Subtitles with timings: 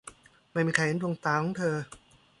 [0.51, 1.75] ไม่มีใครเห็นดวงตาของเธอ